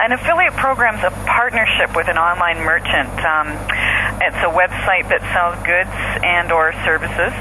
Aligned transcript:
an 0.00 0.12
affiliate 0.12 0.54
program 0.54 0.96
is 0.96 1.04
a 1.04 1.10
partnership 1.28 1.94
with 1.94 2.08
an 2.08 2.16
online 2.16 2.64
merchant. 2.64 3.12
Um, 3.20 3.52
it's 4.24 4.40
a 4.40 4.48
website 4.48 5.08
that 5.12 5.20
sells 5.36 5.60
goods 5.64 5.92
and 6.24 6.52
or 6.52 6.72
services, 6.88 7.32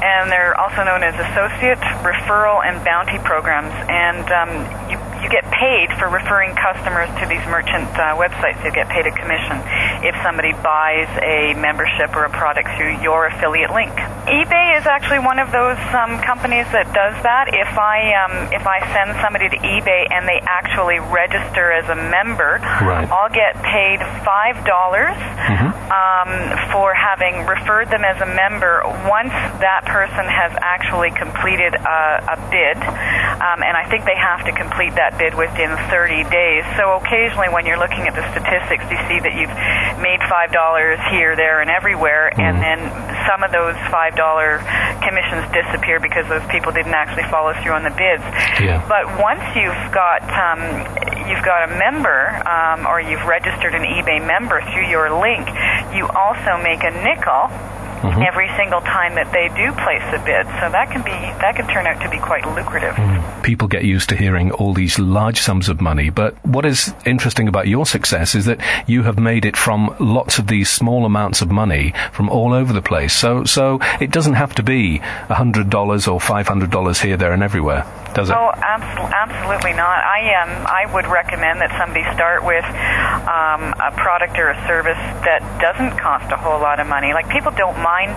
and 0.00 0.32
they're 0.32 0.56
also 0.56 0.84
known 0.84 1.04
as 1.04 1.12
associate, 1.20 1.80
referral, 2.00 2.64
and 2.64 2.80
bounty 2.84 3.18
programs. 3.20 3.72
And 3.92 4.24
um, 4.32 4.50
you 4.88 4.96
you 5.22 5.28
get 5.30 5.44
paid 5.50 5.90
for 5.98 6.08
referring 6.08 6.54
customers 6.54 7.08
to 7.20 7.26
these 7.26 7.42
merchant 7.48 7.88
uh, 7.96 8.14
websites. 8.18 8.62
You 8.64 8.70
get 8.72 8.88
paid 8.88 9.06
a 9.06 9.14
commission 9.14 9.58
if 10.04 10.14
somebody 10.22 10.52
buys 10.62 11.08
a 11.22 11.54
membership 11.58 12.14
or 12.14 12.24
a 12.24 12.30
product 12.30 12.68
through 12.76 13.00
your 13.02 13.26
affiliate 13.26 13.72
link. 13.72 13.90
eBay 14.28 14.78
is 14.78 14.86
actually 14.86 15.18
one 15.20 15.38
of 15.38 15.50
those 15.50 15.78
um, 15.94 16.20
companies 16.22 16.66
that 16.70 16.92
does 16.94 17.16
that. 17.22 17.48
If 17.54 17.72
I 17.78 18.12
um, 18.14 18.52
if 18.52 18.66
I 18.66 18.80
send 18.92 19.18
somebody 19.22 19.48
to 19.48 19.58
eBay 19.58 20.06
and 20.10 20.26
they 20.28 20.40
actually 20.46 20.98
register 21.00 21.72
as 21.72 21.88
a 21.88 21.96
member, 21.96 22.58
Right. 22.82 23.08
I'll 23.10 23.32
get 23.32 23.54
paid 23.62 23.98
five 24.24 24.64
dollars 24.64 25.16
um, 25.90 26.30
for 26.72 26.94
having 26.94 27.46
referred 27.46 27.88
them 27.90 28.04
as 28.04 28.20
a 28.20 28.26
member. 28.26 28.82
Once 29.08 29.32
that 29.62 29.84
person 29.86 30.26
has 30.28 30.52
actually 30.60 31.10
completed 31.10 31.74
a, 31.74 32.34
a 32.34 32.36
bid, 32.50 32.76
um, 32.76 33.62
and 33.64 33.76
I 33.76 33.86
think 33.88 34.04
they 34.04 34.16
have 34.16 34.44
to 34.46 34.52
complete 34.52 34.94
that 34.96 35.07
bid 35.16 35.32
within 35.38 35.72
30 35.88 36.28
days. 36.28 36.64
So 36.76 36.98
occasionally, 37.00 37.48
when 37.48 37.64
you're 37.64 37.80
looking 37.80 38.04
at 38.04 38.12
the 38.12 38.26
statistics, 38.34 38.84
you 38.90 38.98
see 39.08 39.18
that 39.22 39.32
you've 39.32 39.54
made 40.02 40.20
five 40.28 40.52
dollars 40.52 40.98
here, 41.10 41.36
there, 41.36 41.60
and 41.60 41.70
everywhere, 41.70 42.28
and 42.36 42.60
then 42.60 42.78
some 43.24 43.42
of 43.42 43.52
those 43.52 43.76
five 43.88 44.16
dollar 44.16 44.58
commissions 45.00 45.44
disappear 45.52 46.00
because 46.00 46.26
those 46.28 46.44
people 46.50 46.72
didn't 46.72 46.94
actually 46.94 47.24
follow 47.30 47.54
through 47.62 47.72
on 47.72 47.82
the 47.82 47.94
bids. 47.94 48.24
Yeah. 48.60 48.84
But 48.88 49.06
once 49.18 49.42
you've 49.56 49.82
got 49.94 50.20
um, 50.34 50.60
you've 51.28 51.44
got 51.44 51.68
a 51.68 51.72
member 51.78 52.36
um, 52.48 52.86
or 52.86 53.00
you've 53.00 53.24
registered 53.24 53.74
an 53.74 53.84
eBay 53.84 54.18
member 54.24 54.60
through 54.72 54.88
your 54.88 55.12
link, 55.12 55.46
you 55.94 56.08
also 56.08 56.58
make 56.62 56.82
a 56.82 56.92
nickel. 57.04 57.48
Every 58.04 58.48
single 58.56 58.80
time 58.80 59.14
that 59.16 59.32
they 59.32 59.48
do 59.48 59.72
place 59.72 60.02
a 60.14 60.18
bid, 60.24 60.46
so 60.60 60.70
that 60.70 60.90
can 60.90 61.02
be 61.02 61.10
that 61.10 61.56
can 61.56 61.66
turn 61.68 61.86
out 61.86 62.00
to 62.02 62.08
be 62.10 62.18
quite 62.18 62.46
lucrative. 62.54 62.94
people 63.42 63.68
get 63.68 63.84
used 63.84 64.08
to 64.10 64.16
hearing 64.16 64.50
all 64.52 64.74
these 64.74 64.98
large 64.98 65.40
sums 65.40 65.68
of 65.68 65.80
money. 65.80 66.10
But 66.10 66.34
what 66.44 66.64
is 66.66 66.92
interesting 67.06 67.48
about 67.48 67.66
your 67.68 67.86
success 67.86 68.34
is 68.34 68.44
that 68.46 68.60
you 68.86 69.02
have 69.04 69.18
made 69.18 69.44
it 69.44 69.56
from 69.56 69.94
lots 69.98 70.38
of 70.38 70.46
these 70.46 70.68
small 70.70 71.04
amounts 71.06 71.40
of 71.42 71.50
money 71.50 71.94
from 72.12 72.28
all 72.28 72.52
over 72.52 72.72
the 72.72 72.82
place. 72.82 73.14
So, 73.14 73.44
so 73.44 73.80
it 74.00 74.10
doesn't 74.10 74.34
have 74.34 74.54
to 74.56 74.62
be 74.62 74.98
a 75.28 75.34
hundred 75.34 75.70
dollars 75.70 76.06
or 76.08 76.20
five 76.20 76.46
hundred 76.48 76.70
dollars 76.70 77.00
here, 77.00 77.16
there, 77.16 77.32
and 77.32 77.42
everywhere, 77.42 77.86
does 78.14 78.28
it? 78.30 78.36
Oh, 78.36 78.50
abs- 78.54 79.12
absolutely 79.14 79.72
not. 79.72 79.98
I 80.04 80.34
um, 80.42 80.66
I 80.66 80.92
would 80.94 81.06
recommend 81.06 81.60
that 81.60 81.70
somebody 81.78 82.04
start 82.14 82.44
with 82.44 82.64
um, 82.64 83.74
a 83.80 83.90
product 83.96 84.38
or 84.38 84.50
a 84.50 84.66
service 84.66 84.98
that 85.24 85.40
doesn't 85.60 85.98
cost 85.98 86.30
a 86.32 86.36
whole 86.36 86.60
lot 86.60 86.80
of 86.80 86.86
money. 86.86 87.12
Like 87.12 87.28
people 87.30 87.52
don't 87.52 87.78
mind 87.88 88.16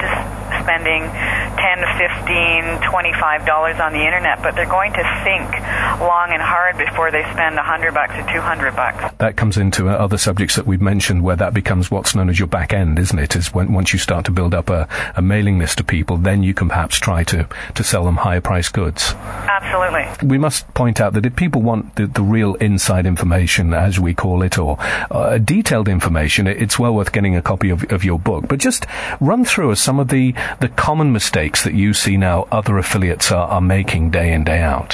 spending 0.61 1.01
ten 1.55 1.77
to 1.79 1.89
fifteen, 1.95 2.63
twenty-five 2.89 3.45
dollars 3.45 3.79
on 3.79 3.93
the 3.93 4.03
internet, 4.03 4.43
but 4.43 4.51
they're 4.55 4.69
going 4.69 4.91
to 4.91 5.05
think 5.23 5.47
long 6.03 6.27
and 6.35 6.41
hard 6.41 6.77
before 6.77 7.09
they 7.11 7.23
spend 7.31 7.55
a 7.55 7.63
hundred 7.63 7.93
bucks 7.93 8.13
or 8.19 8.25
two 8.33 8.41
hundred 8.41 8.75
bucks. 8.75 9.15
that 9.19 9.35
comes 9.37 9.55
into 9.57 9.87
uh, 9.87 9.93
other 9.93 10.17
subjects 10.17 10.55
that 10.55 10.65
we've 10.67 10.81
mentioned 10.81 11.23
where 11.23 11.35
that 11.35 11.53
becomes 11.53 11.89
what's 11.89 12.13
known 12.15 12.29
as 12.29 12.37
your 12.37 12.47
back 12.47 12.73
end, 12.73 12.99
isn't 12.99 13.19
it? 13.19 13.35
Is 13.35 13.53
when 13.53 13.71
once 13.71 13.93
you 13.93 13.99
start 13.99 14.25
to 14.25 14.31
build 14.31 14.53
up 14.53 14.69
a, 14.69 14.87
a 15.15 15.21
mailing 15.21 15.57
list 15.59 15.79
of 15.79 15.87
people, 15.87 16.17
then 16.17 16.43
you 16.43 16.53
can 16.53 16.67
perhaps 16.67 16.97
try 16.99 17.23
to, 17.25 17.47
to 17.75 17.83
sell 17.83 18.03
them 18.03 18.17
higher 18.17 18.41
price 18.41 18.69
goods. 18.69 19.13
Absolutely. 19.15 20.27
We 20.27 20.37
must 20.37 20.67
point 20.73 20.99
out 20.99 21.13
that 21.13 21.25
if 21.25 21.35
people 21.35 21.61
want 21.61 21.95
the, 21.95 22.07
the 22.07 22.23
real 22.23 22.55
inside 22.55 23.05
information, 23.05 23.73
as 23.73 23.99
we 23.99 24.13
call 24.13 24.41
it, 24.41 24.57
or 24.57 24.77
uh, 25.11 25.37
detailed 25.37 25.87
information, 25.87 26.47
it's 26.47 26.77
well 26.77 26.93
worth 26.93 27.11
getting 27.11 27.35
a 27.35 27.41
copy 27.41 27.69
of, 27.69 27.89
of 27.91 28.03
your 28.03 28.19
book. 28.19 28.47
But 28.47 28.59
just 28.59 28.85
run 29.19 29.45
through 29.45 29.60
us 29.69 29.79
some 29.81 29.99
of 29.99 30.07
the, 30.07 30.33
the 30.59 30.69
common 30.69 31.11
mistakes 31.11 31.63
that 31.63 31.73
you 31.73 31.93
see 31.93 32.17
now 32.17 32.47
other 32.51 32.77
affiliates 32.77 33.31
are, 33.31 33.47
are 33.47 33.61
making 33.61 34.09
day 34.09 34.33
in, 34.33 34.43
day 34.43 34.61
out. 34.61 34.89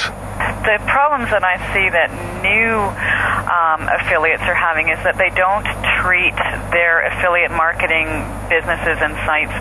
the 0.68 0.78
problems 0.86 1.30
that 1.30 1.44
I 1.44 1.56
see 1.72 1.88
that 1.88 2.10
new 2.42 2.76
um, 3.48 3.88
affiliates 3.88 4.42
are 4.42 4.54
having 4.54 4.88
is 4.88 4.98
that 5.04 5.16
they 5.16 5.30
don't 5.30 5.64
treat 6.02 6.34
their 6.70 7.06
affiliate 7.06 7.50
marketing 7.50 8.06
businesses 8.48 8.98
and 9.02 9.14
sites 9.26 9.54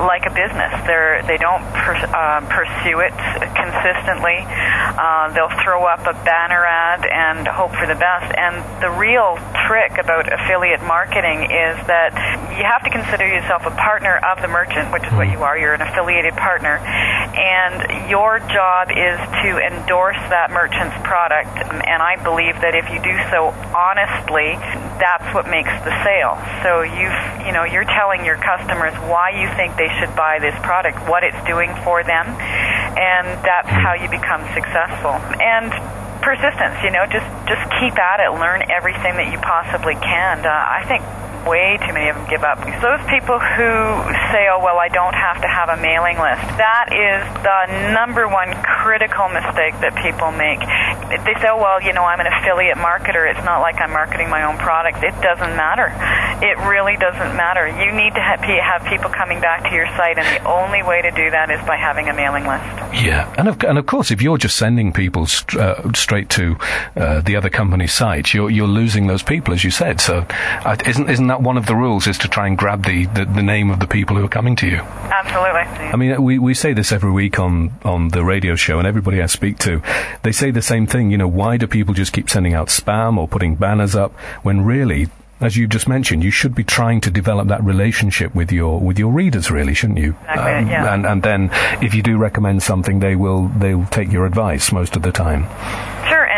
like 0.00 0.24
a 0.26 0.32
business. 0.32 0.72
They're, 0.86 1.22
they 1.26 1.36
don't 1.36 1.62
per, 1.72 1.94
uh, 1.94 2.40
pursue 2.48 3.00
it 3.00 3.14
consistently. 3.54 4.40
Uh, 4.42 5.32
they'll 5.34 5.52
throw 5.62 5.84
up 5.84 6.00
a 6.08 6.16
banner 6.24 6.64
ad 6.64 7.04
and 7.06 7.46
hope 7.46 7.72
for 7.76 7.86
the 7.86 7.94
best. 7.94 8.32
And 8.36 8.60
the 8.82 8.90
real 8.90 9.38
trick 9.66 9.98
about 9.98 10.32
affiliate 10.32 10.82
marketing 10.82 11.44
is 11.50 11.76
that 11.86 12.12
you 12.56 12.64
have 12.64 12.82
to 12.84 12.90
consider 12.90 13.26
yourself 13.26 13.64
a 13.66 13.74
partner 13.76 14.16
of 14.18 14.40
the 14.40 14.48
merchant, 14.48 14.92
which 14.92 15.04
is 15.04 15.12
what 15.12 15.28
you 15.28 15.42
are. 15.42 15.56
You're 15.56 15.74
an 15.74 15.82
affiliated 15.82 16.34
partner. 16.34 16.80
And 17.32 18.10
your 18.10 18.40
job 18.40 18.90
is 18.90 19.18
to 19.44 19.50
endorse 19.60 20.20
that 20.28 20.50
merchant's 20.50 20.96
product. 21.06 21.52
And 21.86 22.02
I 22.02 22.16
believe 22.22 22.60
that 22.60 22.74
if 22.74 22.88
you 22.92 23.00
do 23.00 23.16
so 23.32 23.52
honestly, 23.72 24.56
that's 25.02 25.34
what 25.34 25.50
makes 25.50 25.74
the 25.82 25.90
sale. 26.06 26.38
So 26.62 26.86
you've, 26.86 27.18
you 27.42 27.50
know, 27.50 27.66
you're 27.66 27.90
telling 27.90 28.22
your 28.22 28.38
customers 28.38 28.94
why 29.10 29.34
you 29.34 29.50
think 29.58 29.74
they 29.74 29.90
should 29.98 30.14
buy 30.14 30.38
this 30.38 30.54
product, 30.62 30.94
what 31.10 31.26
it's 31.26 31.42
doing 31.42 31.74
for 31.82 32.06
them, 32.06 32.30
and 32.94 33.26
that's 33.42 33.66
how 33.66 33.98
you 33.98 34.06
become 34.06 34.46
successful. 34.54 35.18
And 35.42 35.74
persistence, 36.22 36.78
you 36.86 36.94
know, 36.94 37.02
just 37.10 37.26
just 37.50 37.66
keep 37.82 37.98
at 37.98 38.22
it, 38.22 38.30
learn 38.38 38.62
everything 38.70 39.18
that 39.18 39.34
you 39.34 39.42
possibly 39.42 39.98
can. 39.98 40.46
Uh, 40.46 40.54
I 40.54 40.86
think 40.86 41.02
way 41.46 41.78
too 41.80 41.92
many 41.92 42.08
of 42.08 42.16
them 42.16 42.26
give 42.28 42.42
up. 42.42 42.58
Those 42.80 43.02
people 43.08 43.38
who 43.38 43.70
say, 44.32 44.48
"Oh, 44.50 44.60
well, 44.62 44.78
I 44.78 44.88
don't 44.88 45.14
have 45.14 45.40
to 45.42 45.48
have 45.48 45.68
a 45.68 45.76
mailing 45.76 46.18
list," 46.18 46.42
that 46.58 46.92
is 46.92 47.20
the 47.42 47.92
number 47.92 48.28
one 48.28 48.52
critical 48.62 49.28
mistake 49.28 49.78
that 49.80 49.94
people 50.02 50.32
make. 50.32 50.60
They 51.24 51.34
say, 51.40 51.48
"Oh, 51.50 51.60
well, 51.60 51.82
you 51.82 51.92
know, 51.92 52.04
I'm 52.04 52.20
an 52.20 52.26
affiliate 52.26 52.78
marketer. 52.78 53.28
It's 53.30 53.44
not 53.44 53.60
like 53.60 53.80
I'm 53.80 53.92
marketing 53.92 54.28
my 54.30 54.44
own 54.44 54.58
product." 54.58 55.02
It 55.02 55.14
doesn't 55.20 55.56
matter. 55.56 55.92
It 56.42 56.58
really 56.66 56.96
doesn't 56.96 57.36
matter. 57.36 57.66
You 57.68 57.92
need 57.92 58.14
to 58.14 58.20
have 58.20 58.84
people 58.86 59.10
coming 59.10 59.40
back 59.40 59.64
to 59.68 59.74
your 59.74 59.86
site, 59.96 60.18
and 60.18 60.26
the 60.26 60.48
only 60.48 60.82
way 60.82 61.02
to 61.02 61.10
do 61.10 61.30
that 61.30 61.50
is 61.50 61.60
by 61.66 61.76
having 61.76 62.08
a 62.08 62.14
mailing 62.14 62.46
list. 62.46 62.64
Yeah, 63.04 63.32
and 63.38 63.48
of, 63.48 63.62
and 63.64 63.78
of 63.78 63.86
course, 63.86 64.10
if 64.10 64.20
you're 64.22 64.38
just 64.38 64.56
sending 64.56 64.92
people 64.92 65.26
st- 65.26 65.60
uh, 65.60 65.92
straight 65.94 66.28
to 66.30 66.56
uh, 66.96 67.20
the 67.20 67.36
other 67.36 67.50
company's 67.50 67.92
site, 67.92 68.34
you're 68.34 68.50
you're 68.50 68.66
losing 68.66 69.06
those 69.06 69.22
people, 69.22 69.54
as 69.54 69.64
you 69.64 69.70
said. 69.70 70.00
So, 70.00 70.26
uh, 70.64 70.76
isn't 70.86 71.08
isn't 71.08 71.26
that 71.32 71.42
one 71.42 71.56
of 71.56 71.66
the 71.66 71.74
rules? 71.74 72.06
Is 72.06 72.18
to 72.18 72.28
try 72.28 72.46
and 72.46 72.58
grab 72.58 72.84
the, 72.84 73.06
the, 73.06 73.24
the 73.24 73.42
name 73.42 73.70
of 73.70 73.80
the 73.80 73.86
people 73.86 74.16
who 74.16 74.24
are 74.24 74.28
coming 74.28 74.54
to 74.56 74.66
you. 74.66 74.76
Absolutely. 74.78 75.60
I 75.60 75.96
mean, 75.96 76.22
we, 76.22 76.38
we 76.38 76.54
say 76.54 76.74
this 76.74 76.92
every 76.92 77.10
week 77.10 77.38
on, 77.38 77.72
on 77.84 78.08
the 78.08 78.22
radio 78.22 78.54
show, 78.54 78.78
and 78.78 78.86
everybody 78.86 79.22
I 79.22 79.26
speak 79.26 79.58
to, 79.60 79.82
they 80.22 80.32
say 80.32 80.50
the 80.50 80.62
same 80.62 80.86
thing. 80.86 81.10
You 81.10 81.18
know, 81.18 81.28
why 81.28 81.56
do 81.56 81.66
people 81.66 81.94
just 81.94 82.12
keep 82.12 82.28
sending 82.28 82.54
out 82.54 82.68
spam 82.68 83.16
or 83.16 83.26
putting 83.26 83.54
banners 83.56 83.94
up 83.96 84.12
when 84.42 84.60
really, 84.62 85.08
as 85.40 85.56
you've 85.56 85.70
just 85.70 85.88
mentioned, 85.88 86.22
you 86.22 86.30
should 86.30 86.54
be 86.54 86.64
trying 86.64 87.00
to 87.00 87.10
develop 87.10 87.48
that 87.48 87.62
relationship 87.64 88.34
with 88.34 88.52
your 88.52 88.78
with 88.78 88.98
your 88.98 89.12
readers, 89.12 89.50
really, 89.50 89.74
shouldn't 89.74 89.98
you? 89.98 90.10
Exactly, 90.28 90.52
um, 90.52 90.68
yeah. 90.68 90.94
And 90.94 91.06
and 91.06 91.22
then 91.22 91.50
if 91.82 91.94
you 91.94 92.02
do 92.02 92.16
recommend 92.18 92.62
something, 92.62 93.00
they 93.00 93.16
will 93.16 93.48
they 93.48 93.74
will 93.74 93.86
take 93.86 94.12
your 94.12 94.26
advice 94.26 94.70
most 94.70 94.96
of 94.96 95.02
the 95.02 95.12
time. 95.12 95.44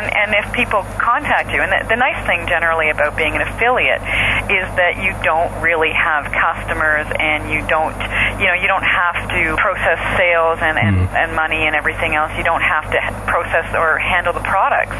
And, 0.05 0.13
and 0.13 0.45
if 0.45 0.53
people 0.53 0.85
contact 1.01 1.53
you, 1.53 1.65
and 1.65 1.73
the, 1.73 1.81
the 1.89 1.97
nice 1.97 2.21
thing 2.27 2.47
generally 2.47 2.91
about 2.91 3.17
being 3.17 3.35
an 3.35 3.41
affiliate 3.41 4.05
is 4.53 4.69
that 4.77 5.01
you 5.01 5.17
don't 5.25 5.49
really 5.65 5.93
have 5.93 6.29
customers 6.29 7.09
and 7.17 7.49
you 7.49 7.65
don't, 7.65 7.97
you 8.37 8.47
know, 8.47 8.57
you 8.61 8.69
don't 8.69 8.85
have 8.85 9.17
to 9.33 9.57
process 9.57 9.97
sales 10.21 10.61
and, 10.61 10.77
and, 10.77 11.09
mm-hmm. 11.09 11.17
and 11.17 11.33
money 11.35 11.65
and 11.65 11.75
everything 11.75 12.15
else. 12.15 12.33
You 12.37 12.45
don't 12.45 12.63
have 12.63 12.91
to 12.93 13.01
process 13.25 13.73
or 13.75 13.97
handle 13.97 14.33
the 14.33 14.45
products. 14.45 14.97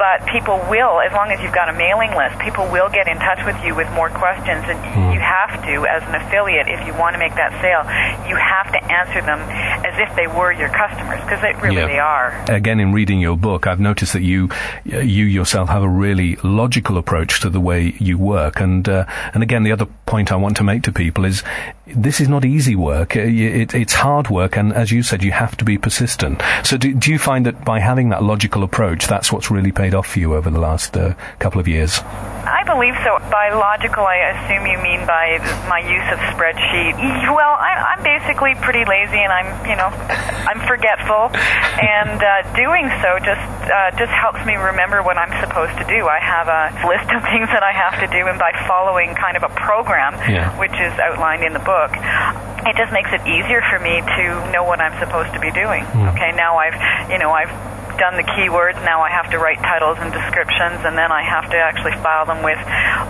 But 0.00 0.24
people 0.32 0.56
will, 0.72 1.04
as 1.04 1.12
long 1.12 1.28
as 1.28 1.42
you've 1.44 1.52
got 1.52 1.68
a 1.68 1.76
mailing 1.76 2.16
list, 2.16 2.40
people 2.40 2.64
will 2.72 2.88
get 2.88 3.06
in 3.06 3.18
touch 3.20 3.44
with 3.44 3.60
you 3.60 3.74
with 3.76 3.90
more 3.92 4.08
questions. 4.08 4.64
And 4.64 4.80
mm-hmm. 4.80 5.12
you 5.12 5.20
have 5.20 5.60
to, 5.68 5.84
as 5.84 6.00
an 6.08 6.16
affiliate, 6.16 6.68
if 6.68 6.80
you 6.86 6.96
want 6.96 7.12
to 7.12 7.20
make 7.20 7.36
that 7.36 7.52
sale, 7.60 7.84
you 8.24 8.36
have 8.40 8.72
to 8.72 8.80
answer 8.88 9.20
them 9.20 9.40
as 9.84 9.92
if 10.00 10.16
they 10.16 10.26
were 10.26 10.52
your 10.52 10.70
customers, 10.70 11.20
because 11.20 11.42
they 11.42 11.52
really 11.60 11.76
Yeah. 11.76 11.86
they 11.86 11.98
are. 11.98 12.44
Again, 12.48 12.80
in 12.80 12.92
reading 12.92 13.20
your 13.20 13.36
book, 13.36 13.66
I've 13.66 13.80
noticed 13.80 14.14
that 14.14 14.22
you 14.22 14.29
you 14.30 14.48
you 14.84 15.24
yourself 15.24 15.68
have 15.68 15.82
a 15.82 15.88
really 15.88 16.36
logical 16.42 16.96
approach 16.96 17.40
to 17.40 17.50
the 17.50 17.60
way 17.60 17.94
you 17.98 18.18
work. 18.18 18.60
And 18.60 18.88
uh, 18.88 19.04
and 19.34 19.42
again, 19.42 19.62
the 19.62 19.72
other 19.72 19.86
point 20.10 20.32
I 20.32 20.36
want 20.36 20.56
to 20.56 20.64
make 20.64 20.82
to 20.82 20.92
people 20.92 21.24
is 21.24 21.44
this 21.86 22.20
is 22.20 22.28
not 22.28 22.44
easy 22.44 22.74
work. 22.74 23.16
Uh, 23.16 23.20
it, 23.20 23.74
it's 23.74 23.94
hard 23.94 24.28
work, 24.28 24.56
and 24.56 24.72
as 24.72 24.90
you 24.90 25.02
said, 25.02 25.22
you 25.22 25.32
have 25.32 25.56
to 25.58 25.64
be 25.64 25.78
persistent. 25.78 26.42
So, 26.64 26.76
do, 26.76 26.92
do, 26.94 27.10
you 27.10 27.18
find 27.18 27.46
that 27.46 27.64
by 27.64 27.78
having 27.78 28.08
that 28.10 28.22
logical 28.22 28.62
approach, 28.62 29.06
that's 29.06 29.32
what's 29.32 29.50
really 29.50 29.72
paid 29.72 29.94
off 29.94 30.08
for 30.08 30.18
you 30.18 30.34
over 30.34 30.50
the 30.50 30.58
last 30.58 30.96
uh, 30.96 31.14
couple 31.38 31.60
of 31.60 31.68
years? 31.68 32.00
I 32.00 32.64
believe 32.66 32.94
so. 33.04 33.18
By 33.30 33.50
logical, 33.54 34.04
I 34.04 34.16
assume 34.34 34.66
you 34.66 34.78
mean 34.82 35.06
by 35.06 35.38
my 35.68 35.78
use 35.78 36.08
of 36.10 36.18
spreadsheet. 36.34 36.96
Well, 37.30 37.54
I, 37.58 37.94
am 37.98 38.02
basically 38.02 38.54
pretty 38.62 38.84
lazy, 38.84 39.22
and 39.22 39.32
I'm, 39.32 39.48
you 39.68 39.76
know, 39.76 39.90
I'm 40.50 40.60
forgetful, 40.66 41.30
and 41.34 42.18
uh, 42.18 42.32
doing 42.56 42.90
so 43.02 43.18
just 43.22 43.46
uh, 43.70 43.90
just 43.94 44.12
helps 44.12 44.42
me 44.46 44.56
remember 44.56 45.02
what 45.02 45.18
I'm 45.18 45.30
supposed 45.38 45.76
to 45.78 45.86
do. 45.86 46.08
I 46.08 46.18
have 46.18 46.48
a 46.48 46.74
list 46.88 47.10
of 47.12 47.22
things 47.32 47.48
that 47.54 47.62
I 47.62 47.72
have 47.72 48.00
to 48.00 48.08
do, 48.08 48.26
and 48.26 48.38
by 48.38 48.52
following 48.66 49.14
kind 49.14 49.36
of 49.36 49.44
a 49.44 49.52
program, 49.54 49.99
yeah. 50.28 50.56
which 50.58 50.72
is 50.72 50.92
outlined 50.98 51.44
in 51.44 51.52
the 51.52 51.64
book, 51.64 51.92
it 52.66 52.76
just 52.76 52.92
makes 52.92 53.10
it 53.12 53.22
easier 53.26 53.62
for 53.68 53.78
me 53.80 54.00
to 54.00 54.24
know 54.52 54.64
what 54.64 54.80
I'm 54.80 54.96
supposed 55.00 55.32
to 55.32 55.40
be 55.40 55.50
doing. 55.50 55.84
Mm. 55.96 56.12
Okay, 56.14 56.32
now 56.36 56.56
I've, 56.56 56.76
you 57.10 57.18
know, 57.18 57.32
I've 57.32 57.52
done 58.00 58.16
the 58.16 58.24
keywords. 58.24 58.80
Now 58.80 59.02
I 59.02 59.10
have 59.10 59.30
to 59.30 59.38
write 59.38 59.60
titles 59.60 59.98
and 60.00 60.08
descriptions, 60.12 60.80
and 60.88 60.96
then 60.96 61.12
I 61.12 61.22
have 61.22 61.50
to 61.52 61.58
actually 61.60 61.92
file 62.00 62.24
them 62.24 62.42
with 62.42 62.58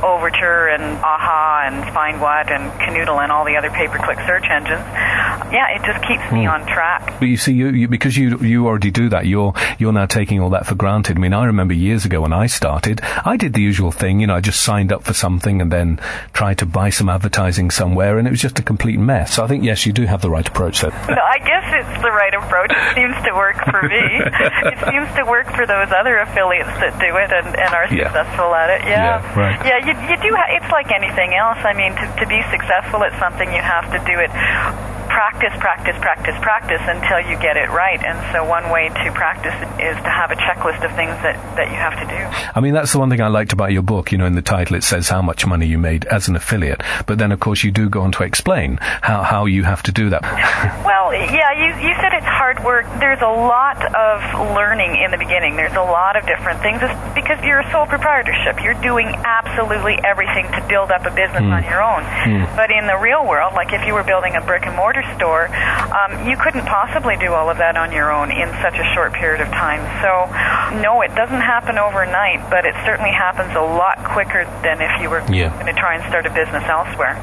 Overture 0.03 0.67
and 0.67 0.99
AHA 0.99 1.71
and 1.71 1.79
FindWhat 1.95 2.51
and 2.51 2.75
Kanoodle 2.83 3.23
and 3.23 3.31
all 3.31 3.47
the 3.47 3.57
other 3.57 3.71
pay-per-click 3.71 4.19
search 4.27 4.51
engines. 4.51 4.83
Yeah, 5.53 5.75
it 5.75 5.83
just 5.85 6.07
keeps 6.07 6.23
me 6.33 6.45
mm. 6.45 6.53
on 6.53 6.67
track. 6.67 7.19
But 7.19 7.27
you 7.27 7.37
see, 7.37 7.53
you, 7.53 7.69
you, 7.71 7.89
because 7.89 8.17
you 8.17 8.39
you 8.39 8.67
already 8.67 8.91
do 8.91 9.09
that, 9.09 9.27
you're 9.27 9.53
you're 9.79 9.93
now 9.93 10.07
taking 10.07 10.41
all 10.41 10.51
that 10.51 10.67
for 10.67 10.75
granted. 10.75 11.17
I 11.17 11.21
mean, 11.21 11.33
I 11.33 11.45
remember 11.45 11.75
years 11.75 12.05
ago 12.05 12.21
when 12.21 12.33
I 12.33 12.47
started, 12.47 13.01
I 13.03 13.37
did 13.37 13.53
the 13.53 13.61
usual 13.61 13.91
thing. 13.91 14.21
You 14.21 14.29
know, 14.29 14.37
I 14.37 14.41
just 14.41 14.63
signed 14.63 14.93
up 14.93 15.03
for 15.05 15.13
something 15.13 15.61
and 15.61 15.73
then 15.73 16.01
tried 16.33 16.59
to 16.59 16.67
buy 16.67 16.91
some 16.91 17.09
advertising 17.09 17.71
somewhere, 17.71 18.19
and 18.19 18.29
it 18.29 18.31
was 18.31 18.41
just 18.41 18.59
a 18.59 18.63
complete 18.63 18.99
mess. 18.99 19.35
So 19.35 19.45
I 19.45 19.49
think 19.49 19.65
yes, 19.65 19.87
you 19.87 19.93
do 19.93 20.07
have 20.07 20.23
the 20.23 20.31
right 20.31 20.47
approach 20.47 20.81
there. 20.83 20.91
No, 21.11 21.27
I 21.27 21.39
guess 21.39 21.67
it's 21.75 22.03
the 22.03 22.13
right 22.13 22.33
approach. 22.33 22.71
It 22.71 22.95
seems 22.95 23.17
to 23.27 23.35
work 23.35 23.57
for 23.67 23.83
me. 23.83 23.99
It 24.71 24.79
seems 24.87 25.11
to 25.17 25.25
work 25.25 25.49
for 25.57 25.67
those 25.67 25.91
other 25.91 26.19
affiliates 26.19 26.71
that 26.79 26.95
do 27.01 27.17
it 27.17 27.33
and, 27.33 27.49
and 27.59 27.75
are 27.75 27.93
yeah. 27.93 28.07
successful 28.07 28.55
at 28.55 28.71
it. 28.71 28.87
Yeah, 28.87 29.19
yeah 29.19 29.39
right. 29.39 29.59
Yeah, 29.67 29.79
you, 29.83 29.93
you 30.07 30.17
do. 30.23 30.31
Ha- 30.37 30.55
it's 30.55 30.71
like 30.71 30.93
anything 30.93 31.35
else. 31.35 31.59
I 31.65 31.75
mean, 31.75 31.93
to, 31.99 32.07
to 32.23 32.27
be 32.27 32.41
successful 32.51 33.03
at 33.03 33.19
something, 33.19 33.49
you 33.51 33.61
have 33.61 33.91
to 33.91 33.99
do 34.07 34.17
it 34.21 34.31
practice, 35.11 35.53
practice, 35.59 35.97
practice, 35.99 36.37
practice 36.41 36.83
until 36.87 37.21
you 37.29 37.37
get 37.43 37.57
it 37.57 37.69
right. 37.71 37.99
And 38.03 38.17
so 38.33 38.45
one 38.45 38.71
way 38.71 38.89
to 38.89 39.13
practice 39.13 39.55
is 39.83 39.97
to 39.99 40.11
have 40.11 40.31
a 40.31 40.37
checklist 40.37 40.85
of 40.85 40.95
things 40.95 41.13
that, 41.23 41.35
that 41.57 41.69
you 41.69 41.77
have 41.77 41.99
to 41.99 42.07
do. 42.07 42.21
I 42.55 42.61
mean, 42.61 42.75
that's 42.75 42.93
the 42.93 42.99
one 42.99 43.11
thing 43.11 43.21
I 43.21 43.29
liked 43.29 43.53
about 43.53 43.73
your 43.73 43.83
book. 43.83 44.13
You 44.13 44.19
know, 44.19 44.27
in 44.27 44.35
the 44.35 44.43
title 44.43 44.77
it 44.77 44.85
says 44.85 45.09
how 45.09 45.23
much 45.23 45.47
money 45.47 45.67
you 45.67 45.79
made 45.79 46.05
as 46.07 46.29
an 46.29 46.37
affiliate. 46.37 46.83
But 47.07 47.19
then, 47.19 47.33
of 47.33 47.41
course, 47.41 47.65
you 47.65 47.71
do 47.71 47.89
go 47.89 48.03
on 48.03 48.13
to 48.13 48.23
explain 48.23 48.79
how, 48.81 49.23
how 49.23 49.47
you 49.47 49.65
have 49.65 49.83
to 49.85 49.93
do 49.93 50.11
that. 50.11 50.23
well, 50.87 51.13
yeah, 51.13 51.53
you, 51.59 51.89
you 51.89 51.95
said 52.01 52.15
it's 52.15 52.27
hard 52.27 52.63
work. 52.65 52.87
There's 53.01 53.21
a 53.21 53.35
lot 53.35 53.83
of 53.95 54.55
learning 54.55 55.03
in 55.03 55.11
the 55.11 55.19
beginning. 55.19 55.57
There's 55.57 55.75
a 55.75 55.83
lot 55.83 56.17
of 56.17 56.27
different 56.27 56.63
things 56.63 56.79
it's 56.83 56.95
because 57.15 57.43
you're 57.45 57.61
a 57.61 57.71
sole 57.73 57.87
proprietorship. 57.87 58.63
You're 58.63 58.81
doing 58.81 59.07
absolutely 59.07 59.99
everything 60.05 60.47
to 60.53 60.65
build 60.69 60.91
up 60.91 61.03
a 61.03 61.11
business 61.11 61.43
mm. 61.43 61.53
on 61.53 61.65
your 61.65 61.83
own. 61.83 62.03
Mm. 62.03 62.57
But 62.57 62.71
in 62.71 62.87
the 62.87 62.97
real 62.97 63.27
world, 63.27 63.55
like 63.55 63.73
if 63.73 63.87
you 63.87 63.95
were 63.95 64.05
building 64.05 64.37
a 64.37 64.41
brick 64.41 64.67
and 64.67 64.77
mortar 64.77 65.00
store, 65.17 65.49
um, 65.95 66.29
you 66.29 66.37
couldn't 66.37 66.67
possibly 66.67 67.17
do 67.17 67.33
all 67.33 67.51
of 67.51 67.59
that 67.59 67.77
on 67.77 67.93
your 67.93 68.13
own 68.13 68.31
in 68.31 68.49
such 68.63 68.79
a 68.79 68.87
short 68.95 69.13
period 69.13 69.41
of 69.41 69.49
time. 69.49 69.83
So, 70.03 70.29
no, 70.81 71.03
it 71.03 71.15
doesn't 71.15 71.41
happen 71.41 71.79
overnight, 71.79 72.49
but 72.51 72.65
it 72.65 72.75
certainly 72.85 73.13
happens 73.13 73.55
a 73.57 73.65
lot 73.65 73.99
quicker 74.05 74.45
than 74.63 74.81
if 74.81 75.01
you 75.01 75.11
were 75.11 75.25
yeah. 75.33 75.51
going 75.55 75.73
to 75.73 75.79
try 75.79 75.97
and 75.97 76.05
start 76.09 76.27
a 76.27 76.33
business 76.33 76.65
elsewhere. 76.69 77.17